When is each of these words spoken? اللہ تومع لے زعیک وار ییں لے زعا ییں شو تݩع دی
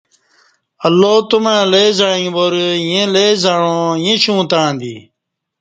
اللہ 0.87 1.15
تومع 1.29 1.57
لے 1.71 1.83
زعیک 1.97 2.25
وار 2.35 2.53
ییں 2.89 3.07
لے 3.13 3.25
زعا 3.43 3.73
ییں 4.03 4.17
شو 4.23 4.35
تݩع 4.49 4.69
دی 4.79 4.95